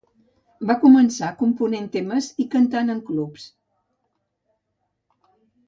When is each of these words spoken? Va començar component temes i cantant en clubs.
Va 0.69 0.75
començar 0.85 1.29
component 1.41 1.85
temes 1.97 2.31
i 2.45 2.47
cantant 2.55 2.89
en 2.95 3.03
clubs. 3.11 3.47